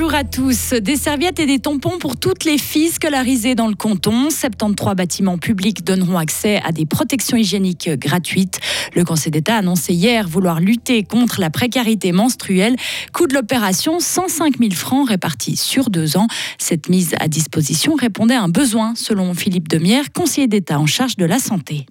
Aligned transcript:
Bonjour 0.00 0.14
à 0.14 0.22
tous. 0.22 0.74
Des 0.74 0.94
serviettes 0.94 1.40
et 1.40 1.46
des 1.46 1.58
tampons 1.58 1.98
pour 1.98 2.16
toutes 2.16 2.44
les 2.44 2.56
filles 2.56 2.90
scolarisées 2.90 3.56
dans 3.56 3.66
le 3.66 3.74
canton. 3.74 4.30
73 4.30 4.94
bâtiments 4.94 5.38
publics 5.38 5.82
donneront 5.82 6.18
accès 6.18 6.62
à 6.62 6.70
des 6.70 6.86
protections 6.86 7.36
hygiéniques 7.36 7.90
gratuites. 7.98 8.60
Le 8.94 9.02
Conseil 9.02 9.32
d'État 9.32 9.56
a 9.56 9.58
annoncé 9.58 9.94
hier 9.94 10.28
vouloir 10.28 10.60
lutter 10.60 11.02
contre 11.02 11.40
la 11.40 11.50
précarité 11.50 12.12
menstruelle. 12.12 12.76
Coût 13.12 13.26
de 13.26 13.34
l'opération 13.34 13.98
105 13.98 14.58
000 14.60 14.70
francs 14.70 15.08
répartis 15.08 15.56
sur 15.56 15.90
deux 15.90 16.16
ans. 16.16 16.28
Cette 16.58 16.88
mise 16.88 17.16
à 17.18 17.26
disposition 17.26 17.96
répondait 17.96 18.36
à 18.36 18.42
un 18.42 18.48
besoin, 18.48 18.94
selon 18.94 19.34
Philippe 19.34 19.66
Demière, 19.66 20.12
conseiller 20.12 20.46
d'État 20.46 20.78
en 20.78 20.86
charge 20.86 21.16
de 21.16 21.24
la 21.24 21.40
santé. 21.40 21.86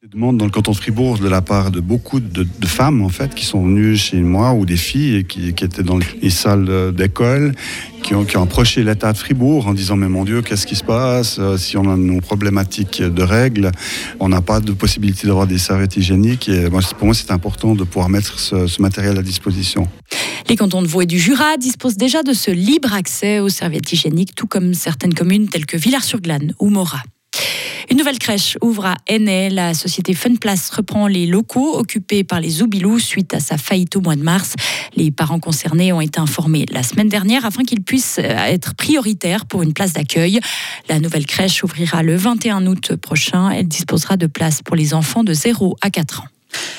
Des 0.00 0.10
demandes 0.10 0.38
dans 0.38 0.44
le 0.44 0.52
canton 0.52 0.70
de 0.70 0.76
Fribourg 0.76 1.18
de 1.18 1.28
la 1.28 1.42
part 1.42 1.72
de 1.72 1.80
beaucoup 1.80 2.20
de, 2.20 2.46
femmes 2.64 3.02
en 3.02 3.08
fait 3.08 3.34
qui 3.34 3.44
sont 3.44 3.64
venues 3.64 3.96
chez 3.96 4.20
moi 4.20 4.52
ou 4.52 4.64
des 4.64 4.76
filles 4.76 5.24
qui, 5.24 5.48
étaient 5.48 5.82
dans 5.82 5.98
les 6.22 6.30
salles 6.30 6.94
d'école 6.94 7.52
qui 8.04 8.14
ont, 8.14 8.24
qui 8.24 8.36
ont 8.36 8.44
approché 8.44 8.84
l'État 8.84 9.12
de 9.12 9.18
Fribourg 9.18 9.66
en 9.66 9.74
disant 9.74 9.96
mais 9.96 10.08
mon 10.08 10.24
Dieu 10.24 10.40
qu'est-ce 10.42 10.68
qui 10.68 10.76
se 10.76 10.84
passe? 10.84 11.40
Euh, 11.40 11.56
si 11.56 11.76
on 11.76 11.90
a 11.90 11.96
nos 11.96 12.20
problématiques 12.20 13.02
de 13.02 13.22
règles 13.24 13.72
on 14.20 14.28
n'a 14.28 14.40
pas 14.40 14.60
de 14.60 14.70
possibilité 14.70 15.26
d'avoir 15.26 15.48
des 15.48 15.58
serviettes 15.58 15.96
hygiéniques 15.96 16.48
pour 16.96 17.06
moi 17.06 17.14
c'est 17.14 17.32
important 17.32 17.74
de 17.74 17.82
pouvoir 17.82 18.08
mettre 18.08 18.38
ce, 18.38 18.68
ce 18.68 18.80
matériel 18.80 19.18
à 19.18 19.22
disposition. 19.22 19.88
Les 20.48 20.54
cantons 20.54 20.80
de 20.80 20.86
Vaud 20.86 21.00
et 21.00 21.06
du 21.06 21.18
Jura 21.18 21.56
disposent 21.56 21.96
déjà 21.96 22.22
de 22.22 22.34
ce 22.34 22.52
libre 22.52 22.92
accès 22.92 23.40
aux 23.40 23.48
serviettes 23.48 23.92
hygiéniques 23.92 24.36
tout 24.36 24.46
comme 24.46 24.74
certaines 24.74 25.14
communes 25.14 25.48
telles 25.48 25.66
que 25.66 25.76
Villars-sur-Glane 25.76 26.54
ou 26.60 26.70
Morat. 26.70 27.02
Une 27.90 27.96
nouvelle 27.96 28.18
crèche 28.18 28.58
ouvre 28.60 28.84
à 28.84 28.96
Hennay. 29.06 29.48
La 29.48 29.72
société 29.72 30.12
Funplace 30.12 30.68
reprend 30.70 31.06
les 31.06 31.26
locaux 31.26 31.78
occupés 31.78 32.22
par 32.22 32.40
les 32.40 32.50
Zoubilous 32.50 32.98
suite 32.98 33.32
à 33.32 33.40
sa 33.40 33.56
faillite 33.56 33.96
au 33.96 34.02
mois 34.02 34.14
de 34.14 34.22
mars. 34.22 34.54
Les 34.94 35.10
parents 35.10 35.40
concernés 35.40 35.92
ont 35.92 36.00
été 36.00 36.20
informés 36.20 36.66
la 36.70 36.82
semaine 36.82 37.08
dernière 37.08 37.46
afin 37.46 37.62
qu'ils 37.62 37.82
puissent 37.82 38.18
euh, 38.18 38.44
être 38.46 38.74
prioritaires 38.74 39.46
pour 39.46 39.62
une 39.62 39.72
place 39.72 39.94
d'accueil. 39.94 40.38
La 40.88 41.00
nouvelle 41.00 41.24
crèche 41.24 41.64
ouvrira 41.64 42.02
le 42.02 42.14
21 42.14 42.66
août 42.66 42.94
prochain. 42.96 43.50
Elle 43.50 43.68
disposera 43.68 44.18
de 44.18 44.26
places 44.26 44.60
pour 44.62 44.76
les 44.76 44.92
enfants 44.92 45.24
de 45.24 45.32
0 45.32 45.76
à 45.80 45.88
4 45.88 46.22
ans 46.22 46.37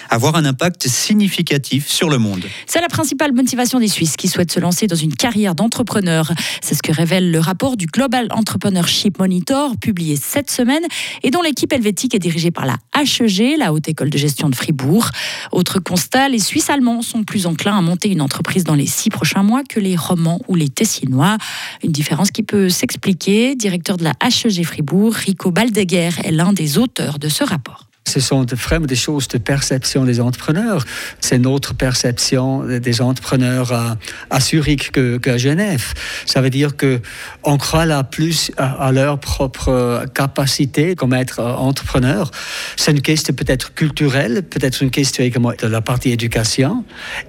avoir 0.10 0.36
un 0.36 0.46
impact 0.46 0.88
significatif 0.88 1.88
sur 1.88 2.10
le 2.10 2.18
monde. 2.18 2.44
C'est 2.66 2.82
la 2.82 2.88
principale 2.88 3.34
motivation 3.34 3.80
des 3.80 3.88
Suisses 3.88 4.16
qui 4.16 4.28
souhaitent 4.28 4.52
se 4.52 4.60
lancer 4.60 4.88
dans 4.88 4.96
une 4.96 5.14
carrière 5.14 5.56
d'entrepreneur. 5.56 6.32
C'est 6.62 6.76
ce 6.76 6.82
que 6.82 6.92
révèle 6.92 7.32
le 7.32 7.40
rapport 7.40 7.78
du 7.78 7.86
Global 7.86 8.28
Entrepreneurship 8.32 9.20
Monitor, 9.20 9.78
publié 9.78 10.16
cette 10.16 10.50
semaine, 10.50 10.84
et 11.24 11.32
dont 11.32 11.42
l'équipe 11.42 11.72
helvétique 11.72 12.16
est 12.16 12.20
dirigée 12.20 12.52
par 12.52 12.66
la 12.66 12.78
HEG, 12.96 13.58
la 13.58 13.74
Haute 13.74 13.88
École 13.88 14.10
de 14.10 14.18
Gestion 14.18 14.50
de 14.50 14.56
Fribourg. 14.56 15.10
Autre 15.52 15.80
constat, 15.80 16.30
les 16.30 16.40
Suisses 16.40 16.70
allemands 16.70 17.02
sont 17.02 17.24
plus 17.24 17.46
enclins 17.46 17.78
à 17.78 17.82
monter 17.82 18.10
une 18.10 18.22
entreprise 18.22 18.64
dans 18.64 18.76
les 18.76 18.88
six 18.88 19.10
prochains 19.10 19.44
mois 19.44 19.64
que 19.64 19.80
les 19.80 19.96
Romans 19.96 20.40
ou 20.48 20.56
les 20.56 20.70
Tessinois. 20.70 21.38
Une 21.84 21.92
différence 21.92 22.32
qui 22.32 22.44
peut 22.44 22.70
s'expliquer. 22.70 23.56
Directeur 23.56 23.98
de 23.98 24.04
la 24.04 24.14
HEG 24.22 24.64
Fribourg, 24.64 25.14
Rico 25.14 25.52
Baldeguer 25.52 26.10
est 26.24 26.32
l'un 26.32 26.54
des 26.54 26.78
auteurs 26.78 27.20
de 27.20 27.30
ce 27.30 27.44
rapport. 27.44 27.89
Ce 28.10 28.20
sont 28.20 28.44
vraiment 28.44 28.88
des 28.88 28.96
choses 28.96 29.28
de 29.28 29.38
perception 29.38 30.04
des 30.04 30.20
entrepreneurs. 30.20 30.84
C'est 31.22 31.38
notre 31.38 31.76
perception 31.76 32.64
des 32.66 33.02
entrepreneurs 33.02 33.72
à, 33.72 34.40
Zurich 34.40 34.92
qu'à 35.22 35.38
Genève. 35.38 35.94
Ça 36.26 36.42
veut 36.42 36.50
dire 36.50 36.76
que 36.76 37.02
on 37.44 37.58
croit 37.58 37.86
là 37.86 38.04
plus 38.04 38.52
à, 38.58 38.92
leur 38.92 39.20
propre 39.20 40.06
capacité 40.16 40.96
comme 40.96 41.14
être 41.14 41.40
entrepreneur. 41.40 42.32
C'est 42.76 42.92
une 42.92 43.02
question 43.02 43.36
peut-être 43.36 43.74
culturelle, 43.76 44.42
peut-être 44.42 44.82
une 44.82 44.90
question 44.90 45.24
également 45.24 45.54
de 45.58 45.68
la 45.68 45.82
partie 45.82 46.10
éducation, 46.10 46.84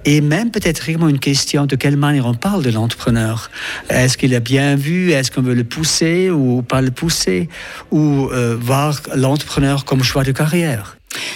et 0.05 0.21
même 0.21 0.49
peut-être 0.49 0.89
également 0.89 1.09
une 1.09 1.19
question 1.19 1.67
de 1.67 1.75
quelle 1.75 1.97
manière 1.97 2.25
on 2.25 2.33
parle 2.33 2.63
de 2.63 2.71
l'entrepreneur. 2.71 3.51
Est-ce 3.89 4.17
qu'il 4.17 4.33
est 4.33 4.39
bien 4.39 4.75
vu? 4.75 5.11
Est-ce 5.11 5.29
qu'on 5.29 5.43
veut 5.43 5.53
le 5.53 5.63
pousser 5.63 6.31
ou 6.31 6.63
pas 6.63 6.81
le 6.81 6.91
pousser? 6.91 7.49
Ou 7.91 8.29
euh, 8.31 8.57
voir 8.59 8.99
l'entrepreneur 9.15 9.85
comme 9.85 10.03
choix 10.03 10.23
de 10.23 10.31
carrière? 10.31 10.70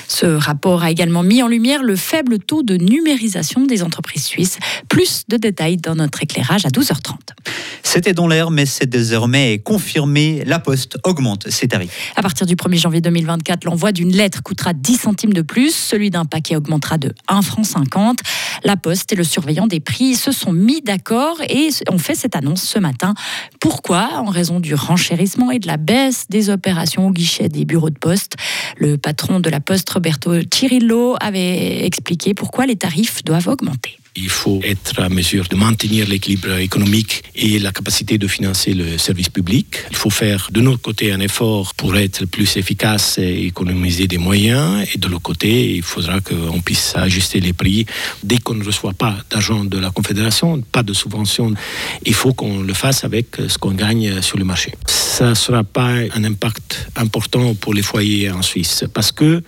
Ce 0.08 0.26
rapport 0.26 0.84
a 0.84 0.92
également 0.92 1.24
mis 1.24 1.44
en 1.44 1.48
lumière 1.48 1.84
le 1.84 1.96
faible 1.96 2.40
taux 2.40 2.64
de 2.64 2.78
numérisation 2.78 3.66
des 3.66 3.84
entreprises 3.84 4.24
suisses. 4.24 4.58
Plus 4.88 5.24
de 5.28 5.38
détails 5.38 5.78
dans 5.78 5.96
notre 5.96 6.24
éclairage 6.24 6.66
à 6.66 6.70
12h30. 6.70 7.16
C'était 7.84 8.14
dans 8.14 8.28
l'air, 8.28 8.52
mais 8.52 8.66
c'est 8.66 8.90
désormais 8.90 9.60
confirmé. 9.60 10.44
La 10.46 10.60
Poste 10.60 10.98
augmente 11.04 11.50
ses 11.50 11.68
tarifs. 11.68 12.14
À 12.16 12.22
partir 12.22 12.46
du 12.46 12.56
1er 12.56 12.78
janvier 12.78 13.02
2024, 13.02 13.66
l'envoi 13.66 13.92
d'une 13.92 14.12
lettre 14.12 14.42
coûtera 14.44 14.74
10 14.74 14.98
centimes 14.98 15.34
de 15.34 15.42
plus. 15.42 15.76
Celui 15.76 16.10
d'un 16.10 16.26
paquet 16.26 16.56
augmentera 16.56 16.98
de 16.98 17.14
1 17.28 17.42
franc 17.42 17.64
50. 17.64 18.20
La 18.64 18.76
Poste 18.78 19.12
et 19.14 19.16
le 19.16 19.24
surveillant 19.24 19.68
des 19.68 19.80
prix 19.80 20.16
se 20.16 20.32
sont 20.32 20.52
mis 20.52 20.82
d'accord 20.82 21.38
et 21.48 21.70
ont 21.90 21.98
fait 21.98 22.16
cette 22.16 22.36
annonce 22.36 22.64
ce 22.64 22.80
matin. 22.80 23.14
Pourquoi? 23.60 24.10
En 24.16 24.26
raison 24.26 24.60
du 24.60 24.76
renchérissement 24.76 25.52
et 25.52 25.60
de 25.60 25.68
la 25.68 25.78
baisse 25.78 26.26
des 26.30 26.50
opérations 26.50 27.08
au 27.08 27.12
guichet 27.12 27.50
des 27.50 27.66
bureaux 27.66 27.90
de 27.90 28.00
poste. 28.00 28.36
Le 28.78 28.98
patron 28.98 29.40
de 29.40 29.50
la 29.50 29.60
Poste, 29.60 29.90
Roberto 29.90 30.34
Cirillo, 30.54 31.16
avait 31.22 31.86
expliqué 31.86 32.34
pourquoi 32.34 32.66
les 32.66 32.76
tarifs 32.76 33.24
doivent 33.24 33.48
augmenter. 33.48 33.98
Il 34.18 34.30
faut 34.30 34.62
être 34.64 35.02
à 35.02 35.10
mesure 35.10 35.46
de 35.50 35.58
maintenir 35.58 36.08
l'équilibre 36.08 36.54
économique 36.58 37.24
et 37.36 37.60
la 37.60 37.74
capacité 37.74 38.18
de 38.18 38.28
financer 38.28 38.74
le 38.74 38.98
service 38.98 39.28
public. 39.28 39.76
Il 39.92 39.98
faut 39.98 40.10
faire 40.10 40.48
de 40.52 40.62
notre 40.62 40.82
côté 40.82 41.12
un 41.12 41.20
effort 41.20 41.74
pour 41.76 41.98
être 41.98 42.26
plus 42.26 42.56
efficace 42.56 43.18
et 43.18 43.46
économiser 43.46 44.08
des 44.08 44.18
moyens. 44.18 44.88
Et 44.94 44.98
de 44.98 45.08
l'autre 45.10 45.24
côté, 45.24 45.76
il 45.76 45.84
faudra 45.84 46.22
qu'on 46.22 46.62
puisse 46.62 46.96
ajuster 46.96 47.42
les 47.42 47.52
prix. 47.52 47.86
Dès 48.24 48.38
qu'on 48.38 48.56
ne 48.56 48.64
reçoit 48.64 48.94
pas 48.94 49.18
d'argent 49.30 49.66
de 49.66 49.78
la 49.78 49.92
Confédération, 49.92 50.62
pas 50.62 50.84
de 50.84 50.94
subvention, 50.94 51.54
il 52.06 52.14
faut 52.14 52.34
qu'on 52.34 52.62
le 52.62 52.74
fasse 52.74 53.04
avec 53.04 53.36
ce 53.50 53.58
qu'on 53.58 53.74
gagne 53.74 54.22
sur 54.22 54.38
le 54.38 54.46
marché. 54.46 54.74
Ça 55.16 55.30
ne 55.30 55.34
sera 55.34 55.64
pas 55.64 55.92
un 56.14 56.26
impact 56.26 56.90
important 56.98 57.56
pour 57.56 57.74
les 57.74 57.82
foyers 57.82 58.30
en 58.32 58.42
Suisse 58.42 58.84
parce 58.94 59.14
que 59.14 59.42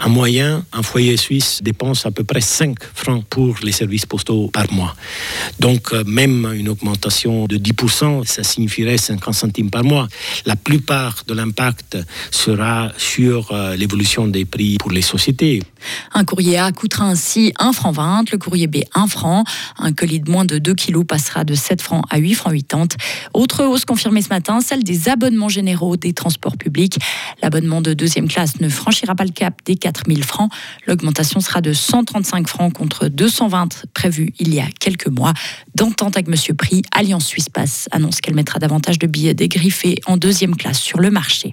en 0.00 0.10
moyen, 0.10 0.64
un 0.72 0.84
foyer 0.84 1.16
suisse 1.16 1.60
dépense 1.60 2.06
à 2.06 2.12
peu 2.12 2.22
près 2.22 2.40
5 2.40 2.76
francs 2.94 3.24
pour 3.28 3.56
les 3.64 3.72
services 3.72 4.06
postaux 4.06 4.48
par 4.48 4.72
mois. 4.72 4.94
Donc, 5.58 5.92
euh, 5.92 6.04
même 6.06 6.48
une 6.54 6.68
augmentation 6.68 7.46
de 7.46 7.56
10%, 7.56 8.24
ça 8.24 8.44
signifierait 8.44 8.96
50 8.96 9.34
centimes 9.34 9.70
par 9.70 9.82
mois. 9.82 10.06
La 10.46 10.54
plupart 10.54 11.24
de 11.26 11.34
l'impact 11.34 11.98
sera 12.30 12.92
sur 12.96 13.50
euh, 13.50 13.74
l'évolution 13.74 14.28
des 14.28 14.44
prix 14.44 14.78
pour 14.78 14.92
les 14.92 15.02
sociétés. 15.02 15.64
Un 16.14 16.24
courrier 16.24 16.58
A 16.58 16.70
coûtera 16.70 17.06
ainsi 17.06 17.52
1 17.58 17.72
franc 17.72 17.90
20, 17.90 18.30
le 18.30 18.38
courrier 18.38 18.68
B 18.68 18.76
1 18.94 19.08
franc. 19.08 19.42
Un 19.78 19.92
colis 19.92 20.20
de 20.20 20.30
moins 20.30 20.44
de 20.44 20.58
2 20.58 20.74
kilos 20.74 21.04
passera 21.04 21.42
de 21.42 21.54
7 21.54 21.82
francs 21.82 22.04
à 22.08 22.18
8 22.18 22.34
francs 22.34 22.54
80. 22.54 22.86
Autre 23.34 23.64
hausse 23.64 23.84
confirmée 23.84 24.22
ce 24.22 24.28
matin, 24.28 24.60
celle 24.60 24.84
des 24.84 25.07
abonnements 25.08 25.48
généraux 25.48 25.96
des 25.96 26.12
transports 26.12 26.56
publics. 26.56 26.98
L'abonnement 27.42 27.80
de 27.80 27.94
deuxième 27.94 28.28
classe 28.28 28.60
ne 28.60 28.68
franchira 28.68 29.14
pas 29.14 29.24
le 29.24 29.30
cap 29.30 29.54
des 29.64 29.76
4 29.76 30.02
000 30.06 30.22
francs. 30.22 30.50
L'augmentation 30.86 31.40
sera 31.40 31.60
de 31.60 31.72
135 31.72 32.48
francs 32.48 32.72
contre 32.72 33.08
220 33.08 33.84
prévus 33.94 34.32
il 34.38 34.54
y 34.54 34.60
a 34.60 34.66
quelques 34.80 35.08
mois. 35.08 35.34
D'entente 35.74 36.16
avec 36.16 36.28
M. 36.28 36.56
Prix, 36.56 36.82
Alliance 36.92 37.26
Suisse 37.26 37.48
Pass 37.48 37.88
annonce 37.90 38.20
qu'elle 38.20 38.34
mettra 38.34 38.58
davantage 38.58 38.98
de 38.98 39.06
billets 39.06 39.34
dégriffés 39.34 39.96
en 40.06 40.16
deuxième 40.16 40.56
classe 40.56 40.80
sur 40.80 41.00
le 41.00 41.10
marché. 41.10 41.52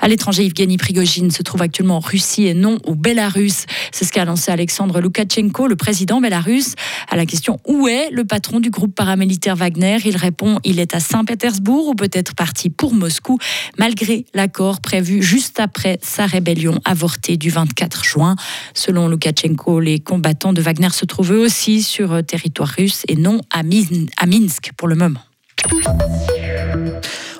À 0.00 0.08
l'étranger, 0.08 0.46
Evgeny 0.46 0.76
Prigogine 0.76 1.30
se 1.30 1.42
trouve 1.42 1.62
actuellement 1.62 1.96
en 1.96 2.00
Russie 2.00 2.46
et 2.46 2.54
non 2.54 2.78
au 2.84 2.94
Bélarus. 2.94 3.66
C'est 3.92 4.04
ce 4.04 4.12
qu'a 4.12 4.22
annoncé 4.22 4.50
Alexandre 4.50 5.00
Loukachenko, 5.00 5.66
le 5.66 5.76
président 5.76 6.20
bélarus. 6.20 6.74
À 7.08 7.16
la 7.16 7.26
question 7.26 7.60
où 7.66 7.88
est 7.88 8.10
le 8.10 8.24
patron 8.24 8.60
du 8.60 8.70
groupe 8.70 8.94
paramilitaire 8.94 9.56
Wagner, 9.56 9.98
il 10.04 10.16
répond 10.16 10.58
il 10.64 10.78
est 10.80 10.94
à 10.94 11.00
Saint-Pétersbourg 11.00 11.88
ou 11.88 11.94
peut-être 11.94 12.34
parti 12.34 12.70
pour 12.70 12.94
Moscou, 12.94 13.38
malgré 13.78 14.26
l'accord 14.34 14.80
prévu 14.80 15.22
juste 15.22 15.60
après 15.60 15.98
sa 16.02 16.26
rébellion 16.26 16.80
avortée 16.84 17.36
du 17.36 17.50
24 17.50 18.04
juin. 18.04 18.36
Selon 18.74 19.08
Loukachenko, 19.08 19.80
les 19.80 20.00
combattants 20.00 20.52
de 20.52 20.60
Wagner 20.60 20.90
se 20.90 21.04
trouvent 21.04 21.32
eux 21.32 21.40
aussi 21.40 21.82
sur 21.82 22.24
territoire 22.24 22.68
russe 22.68 23.02
et 23.08 23.16
non 23.16 23.40
à 23.50 23.62
Minsk 23.62 24.72
pour 24.76 24.88
le 24.88 24.94
moment. 24.94 25.20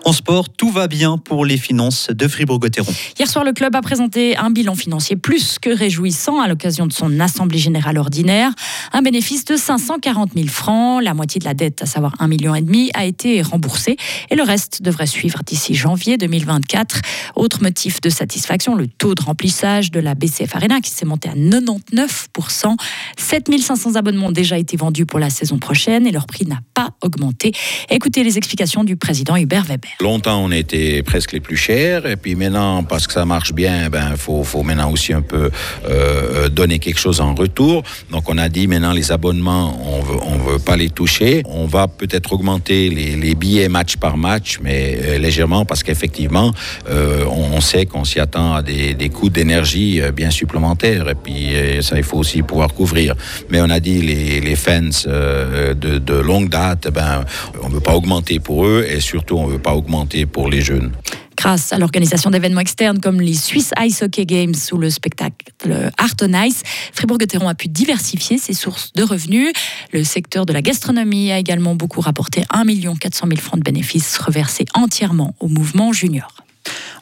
En 0.07 0.13
sport, 0.13 0.49
tout 0.49 0.71
va 0.71 0.87
bien 0.87 1.19
pour 1.19 1.45
les 1.45 1.57
finances 1.57 2.11
de 2.15 2.29
Fribourg-Gotteron. 2.29 2.93
Hier 3.19 3.29
soir, 3.29 3.45
le 3.45 3.53
club 3.53 3.75
a 3.75 3.83
présenté 3.83 4.37
un 4.37 4.51
bilan 4.51 4.77
financier 4.77 5.17
plus 5.17 5.59
que 5.59 5.69
réjouissant 5.69 6.41
à 6.41 6.47
l'occasion 6.47 6.87
de 6.87 6.93
son 6.93 7.19
assemblée 7.19 7.59
générale 7.59 7.99
ordinaire. 7.99 8.53
Un 8.93 9.03
bénéfice 9.03 9.45
de 9.45 9.57
540 9.57 10.31
000 10.37 10.47
francs. 10.47 11.03
La 11.03 11.13
moitié 11.13 11.41
de 11.41 11.45
la 11.45 11.55
dette, 11.55 11.83
à 11.83 11.87
savoir 11.87 12.15
1,5 12.21 12.29
million, 12.29 12.55
a 12.95 13.05
été 13.05 13.43
remboursée 13.43 13.97
et 14.31 14.37
le 14.37 14.45
reste 14.45 14.81
devrait 14.81 15.09
suivre 15.09 15.41
d'ici 15.45 15.75
janvier 15.75 16.19
2024. 16.19 17.01
Autre 17.35 17.61
motif 17.61 18.01
de 18.01 18.09
satisfaction, 18.09 18.77
le 18.77 18.87
taux 18.87 19.17
de 19.17 19.23
remplissage 19.23 19.91
de 19.91 19.99
la 19.99 20.15
BCF 20.15 20.55
Arena 20.55 20.81
qui 20.81 20.93
s'est 20.93 21.05
monté 21.05 21.31
à 21.31 21.35
99%. 21.35 22.77
7500 23.19 23.97
abonnements 23.97 24.29
ont 24.29 24.31
déjà 24.31 24.57
été 24.57 24.77
vendus 24.77 25.05
pour 25.05 25.19
la 25.19 25.31
saison 25.31 25.59
prochaine 25.59 26.07
et 26.07 26.13
leur 26.13 26.27
prix 26.27 26.47
n'a 26.47 26.61
pas 26.75 26.91
augmenté. 27.03 27.51
Écoutez 27.91 28.23
les 28.23 28.39
explications 28.39 28.85
du 28.85 28.95
président 28.95 29.17
président 29.17 29.37
Hubert 29.37 29.65
Weber. 29.65 29.96
Longtemps, 30.01 30.45
on 30.45 30.51
était 30.51 31.03
presque 31.03 31.33
les 31.33 31.41
plus 31.41 31.57
chers, 31.57 32.05
et 32.05 32.17
puis 32.17 32.35
maintenant, 32.35 32.85
parce 32.85 33.07
que 33.07 33.15
ça 33.15 33.25
marche 33.25 33.55
bien, 33.55 33.89
ben 33.89 34.15
faut, 34.17 34.45
faut 34.45 34.63
maintenant 34.63 34.91
aussi 34.91 35.15
un 35.15 35.23
peu 35.23 35.51
euh, 35.89 36.51
donner 36.51 36.79
quelque 36.79 37.01
chose 37.01 37.23
en 37.23 37.35
retour. 37.35 37.83
Donc, 38.11 38.29
on 38.29 38.37
a 38.37 38.51
dit 38.51 38.67
maintenant 38.67 38.93
les 38.93 39.11
abonnements, 39.11 39.81
on 39.83 40.03
veut, 40.03 40.19
on 40.23 40.37
veut 40.37 40.59
pas 40.59 40.77
les 40.77 40.91
toucher. 40.91 41.43
On 41.47 41.65
va 41.65 41.89
peut-être 41.89 42.35
augmenter 42.35 42.91
les, 42.91 43.35
billets 43.35 43.71
match 43.71 43.97
par 43.97 44.19
match, 44.19 44.59
mais 44.63 44.99
euh, 45.03 45.19
légèrement, 45.19 45.65
parce 45.65 45.83
qu'effectivement, 45.83 46.53
euh, 46.91 47.25
on, 47.25 47.61
sait 47.63 47.87
qu'on 47.87 48.05
s'y 48.05 48.21
attend 48.21 48.55
à 48.55 48.63
des, 48.63 48.93
des 48.93 49.09
coûts 49.09 49.31
d'énergie 49.31 50.03
euh, 50.03 50.13
bien 50.13 50.31
supplémentaires, 50.31 51.09
et 51.09 51.15
puis 51.15 51.55
euh, 51.55 51.81
ça, 51.81 51.97
il 51.97 52.05
faut 52.05 52.19
aussi 52.19 52.43
pouvoir 52.43 52.75
couvrir. 52.75 53.15
Mais 53.49 53.63
on 53.63 53.71
a 53.71 53.81
dit 53.81 54.03
les, 54.03 54.41
les 54.41 54.57
fans 54.57 54.81
de, 54.83 56.21
longue 56.21 56.51
date, 56.51 56.89
ben, 56.93 57.25
on 57.63 57.71
ne 57.71 57.75
veut 57.75 57.81
pas 57.81 57.95
augmenter 57.95 58.41
pour 58.41 58.67
eux, 58.67 58.87
et 58.87 59.01
surtout, 59.01 59.39
on 59.39 59.47
veut 59.47 59.59
pas 59.59 59.73
augmenter 59.73 59.86
pour 60.33 60.49
les 60.49 60.61
jeunes. 60.61 60.93
Grâce 61.37 61.73
à 61.73 61.79
l'organisation 61.79 62.31
d'événements 62.31 62.61
externes 62.61 62.99
comme 62.99 63.21
les 63.21 63.35
Swiss 63.35 63.71
Ice 63.81 64.03
Hockey 64.03 64.25
Games 64.25 64.55
ou 64.73 64.79
le 64.79 64.91
spectacle 64.91 65.53
Art 65.97 66.15
on 66.23 66.33
Ice, 66.43 66.63
Fribourg-Gotteron 66.93 67.49
a 67.49 67.55
pu 67.55 67.69
diversifier 67.69 68.39
ses 68.39 68.55
sources 68.55 68.93
de 68.95 69.03
revenus. 69.03 69.53
Le 69.93 70.03
secteur 70.03 70.47
de 70.47 70.53
la 70.53 70.63
gastronomie 70.63 71.31
a 71.31 71.39
également 71.39 71.75
beaucoup 71.75 72.01
rapporté 72.01 72.43
1 72.51 72.65
400 72.99 73.27
000 73.29 73.41
francs 73.41 73.61
de 73.61 73.65
bénéfices 73.65 74.19
reversés 74.19 74.65
entièrement 74.75 75.35
au 75.41 75.49
mouvement 75.49 75.93
junior. 75.93 76.46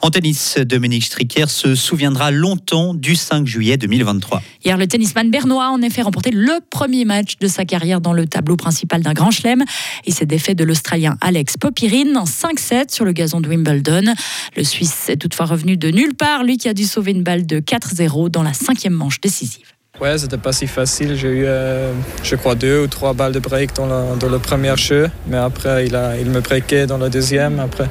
En 0.01 0.09
tennis, 0.09 0.57
Dominique 0.57 1.05
Stricker 1.05 1.49
se 1.49 1.75
souviendra 1.75 2.31
longtemps 2.31 2.93
du 2.93 3.15
5 3.15 3.47
juillet 3.47 3.77
2023. 3.77 4.41
Hier, 4.63 4.77
le 4.77 4.87
tennisman 4.87 5.29
bernois 5.31 5.65
a 5.65 5.69
en 5.69 5.81
effet 5.81 6.01
remporté 6.01 6.31
le 6.31 6.59
premier 6.69 7.05
match 7.05 7.37
de 7.39 7.47
sa 7.47 7.65
carrière 7.65 8.01
dans 8.01 8.13
le 8.13 8.27
tableau 8.27 8.55
principal 8.55 9.01
d'un 9.01 9.13
grand 9.13 9.31
chelem. 9.31 9.63
Il 10.05 10.13
s'est 10.13 10.25
défait 10.25 10.55
de 10.55 10.63
l'Australien 10.63 11.17
Alex 11.21 11.57
Popirine 11.57 12.17
en 12.17 12.25
5-7 12.25 12.93
sur 12.93 13.05
le 13.05 13.11
gazon 13.11 13.41
de 13.41 13.49
Wimbledon. 13.49 14.13
Le 14.55 14.63
Suisse 14.63 15.09
est 15.09 15.17
toutefois 15.17 15.45
revenu 15.45 15.77
de 15.77 15.89
nulle 15.89 16.15
part, 16.15 16.43
lui 16.43 16.57
qui 16.57 16.67
a 16.67 16.73
dû 16.73 16.85
sauver 16.85 17.11
une 17.11 17.23
balle 17.23 17.45
de 17.45 17.59
4-0 17.59 18.29
dans 18.29 18.43
la 18.43 18.53
cinquième 18.53 18.93
manche 18.93 19.21
décisive. 19.21 19.74
Ouais, 20.01 20.17
c'était 20.17 20.37
pas 20.37 20.51
si 20.51 20.67
facile. 20.67 21.15
J'ai 21.15 21.29
eu, 21.29 21.45
euh, 21.45 21.93
je 22.21 22.35
crois, 22.35 22.55
deux 22.55 22.81
ou 22.81 22.87
trois 22.87 23.13
balles 23.13 23.31
de 23.31 23.39
break 23.39 23.73
dans 23.75 23.85
le, 23.85 24.17
dans 24.19 24.27
le 24.27 24.39
premier 24.39 24.75
jeu. 24.75 25.09
Mais 25.27 25.37
après, 25.37 25.85
il, 25.85 25.95
a, 25.95 26.17
il 26.17 26.29
me 26.29 26.41
breakait 26.41 26.85
dans 26.85 26.97
le 26.97 27.09
deuxième. 27.09 27.61
Après, 27.61 27.85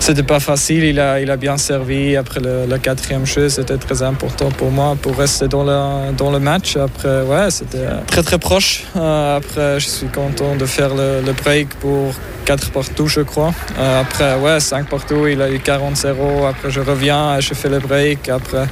c'était 0.00 0.22
pas 0.22 0.40
facile. 0.40 0.84
Il 0.84 0.98
a, 0.98 1.20
il 1.20 1.30
a 1.30 1.36
bien 1.36 1.58
servi. 1.58 2.16
Après 2.16 2.40
le, 2.40 2.78
quatrième 2.78 3.26
jeu, 3.26 3.50
c'était 3.50 3.76
très 3.76 4.02
important 4.02 4.50
pour 4.50 4.70
moi 4.70 4.96
pour 5.00 5.16
rester 5.16 5.46
dans 5.46 5.64
le, 5.64 6.12
dans 6.12 6.30
le 6.30 6.38
match. 6.38 6.78
Après, 6.78 7.22
ouais, 7.22 7.50
c'était 7.50 7.88
très 8.06 8.22
très 8.22 8.38
proche. 8.38 8.84
Euh, 8.96 9.36
après, 9.36 9.78
je 9.80 9.86
suis 9.86 10.08
content 10.08 10.56
de 10.56 10.64
faire 10.64 10.94
le 10.94 11.32
break 11.32 11.68
pour 11.74 12.14
4 12.44 12.70
partout, 12.70 13.06
je 13.06 13.22
crois. 13.22 13.52
Euh, 13.78 14.00
après, 14.02 14.36
ouais, 14.36 14.60
5 14.60 14.88
partout, 14.88 15.26
il 15.26 15.40
a 15.40 15.50
eu 15.50 15.58
40-0. 15.58 16.46
Après, 16.46 16.70
je 16.70 16.80
reviens, 16.80 17.40
je 17.40 17.54
fais 17.54 17.68
le 17.68 17.78
break. 17.78 18.28
Après, 18.28 18.66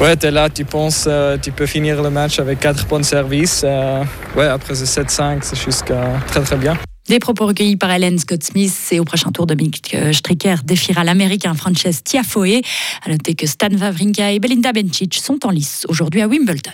ouais, 0.00 0.16
tu 0.16 0.26
es 0.26 0.30
là, 0.30 0.48
tu 0.48 0.64
penses, 0.64 1.04
euh, 1.06 1.36
tu 1.36 1.50
peux 1.50 1.66
finir 1.66 2.02
le 2.02 2.10
match 2.10 2.38
avec 2.38 2.60
4 2.60 2.86
points 2.86 3.00
de 3.00 3.04
service. 3.04 3.62
Euh, 3.64 4.04
ouais, 4.36 4.46
après, 4.46 4.74
c'est 4.74 5.02
7-5, 5.02 5.38
c'est 5.42 5.58
jusqu'à 5.58 6.20
très, 6.28 6.40
très 6.42 6.56
bien. 6.56 6.76
Des 7.08 7.18
propos 7.18 7.46
recueillis 7.46 7.76
par 7.76 7.90
Helen 7.90 8.18
Scott 8.18 8.44
Smith 8.44 8.88
et 8.92 9.00
au 9.00 9.04
prochain 9.04 9.32
tour, 9.32 9.46
Dominique 9.46 9.96
Stricker 10.12 10.56
défiera 10.64 11.02
l'Américain 11.02 11.54
Frances 11.54 12.04
Tiafoe. 12.04 12.60
À 13.04 13.10
noter 13.10 13.34
que 13.34 13.46
Stan 13.46 13.70
Wawrinka 13.70 14.30
et 14.30 14.38
Belinda 14.38 14.72
Bencic 14.72 15.14
sont 15.14 15.44
en 15.44 15.50
lice 15.50 15.84
aujourd'hui 15.88 16.22
à 16.22 16.28
Wimbledon. 16.28 16.70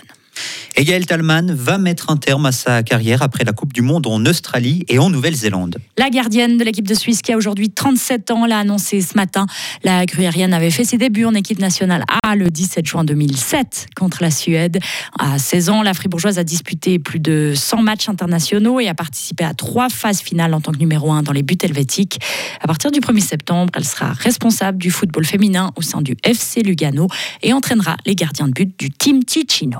Et 0.75 0.83
Gaël 0.83 1.05
Talman 1.05 1.53
va 1.53 1.77
mettre 1.77 2.11
un 2.11 2.17
terme 2.17 2.45
à 2.45 2.51
sa 2.51 2.83
carrière 2.83 3.23
après 3.23 3.43
la 3.43 3.51
Coupe 3.51 3.73
du 3.73 3.81
Monde 3.81 4.05
en 4.05 4.23
Australie 4.25 4.85
et 4.87 4.99
en 4.99 5.09
Nouvelle-Zélande. 5.09 5.77
La 5.97 6.09
gardienne 6.09 6.57
de 6.57 6.63
l'équipe 6.63 6.87
de 6.87 6.93
Suisse 6.93 7.21
qui 7.21 7.33
a 7.33 7.37
aujourd'hui 7.37 7.71
37 7.71 8.29
ans 8.31 8.45
l'a 8.45 8.59
annoncé 8.59 9.01
ce 9.01 9.15
matin. 9.15 9.47
La 9.83 10.05
gruyérienne 10.05 10.53
avait 10.53 10.69
fait 10.69 10.83
ses 10.83 10.97
débuts 10.97 11.25
en 11.25 11.33
équipe 11.33 11.59
nationale 11.59 12.03
A 12.23 12.35
le 12.35 12.49
17 12.49 12.85
juin 12.85 13.03
2007 13.03 13.87
contre 13.95 14.21
la 14.21 14.29
Suède. 14.29 14.79
À 15.17 15.39
16 15.39 15.69
ans, 15.69 15.81
la 15.81 15.93
Fribourgeoise 15.93 16.37
a 16.37 16.43
disputé 16.43 16.99
plus 16.99 17.19
de 17.19 17.53
100 17.55 17.81
matchs 17.81 18.09
internationaux 18.09 18.79
et 18.79 18.87
a 18.87 18.93
participé 18.93 19.43
à 19.43 19.53
trois 19.53 19.89
phases 19.89 20.21
finales 20.21 20.53
en 20.53 20.61
tant 20.61 20.71
que 20.71 20.77
numéro 20.77 21.11
1 21.11 21.23
dans 21.23 21.33
les 21.33 21.43
buts 21.43 21.57
helvétiques. 21.61 22.19
À 22.61 22.67
partir 22.67 22.91
du 22.91 22.99
1er 22.99 23.21
septembre, 23.21 23.71
elle 23.75 23.85
sera 23.85 24.13
responsable 24.13 24.77
du 24.77 24.91
football 24.91 25.25
féminin 25.25 25.71
au 25.75 25.81
sein 25.81 26.01
du 26.01 26.15
FC 26.23 26.61
Lugano 26.61 27.07
et 27.41 27.53
entraînera 27.53 27.97
les 28.05 28.15
gardiens 28.15 28.47
de 28.47 28.53
but 28.53 28.77
du 28.79 28.91
Team 28.91 29.23
Ticino. 29.23 29.79